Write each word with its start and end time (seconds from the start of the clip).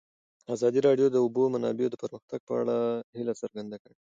ازادي 0.53 0.79
راډیو 0.87 1.07
د 1.09 1.13
د 1.13 1.17
اوبو 1.23 1.43
منابع 1.53 1.87
د 1.89 1.95
پرمختګ 2.03 2.39
په 2.47 2.53
اړه 2.61 2.77
هیله 3.17 3.33
څرګنده 3.41 3.77
کړې. 3.83 3.93